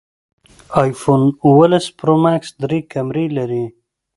[0.81, 3.65] ایفون اوولس پرو ماکس درې کمرې لري